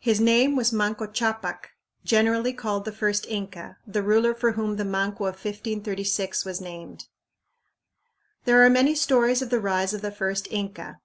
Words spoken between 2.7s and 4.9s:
the first Inca, the ruler for whom the